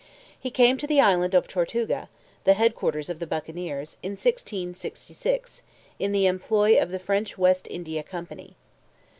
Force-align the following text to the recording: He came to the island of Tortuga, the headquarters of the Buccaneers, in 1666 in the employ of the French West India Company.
He 0.39 0.49
came 0.49 0.79
to 0.79 0.87
the 0.87 0.99
island 0.99 1.35
of 1.35 1.47
Tortuga, 1.47 2.09
the 2.43 2.55
headquarters 2.55 3.07
of 3.07 3.19
the 3.19 3.27
Buccaneers, 3.27 3.97
in 4.01 4.13
1666 4.13 5.61
in 5.99 6.11
the 6.11 6.25
employ 6.25 6.81
of 6.81 6.89
the 6.89 6.97
French 6.97 7.37
West 7.37 7.67
India 7.69 8.01
Company. 8.01 8.55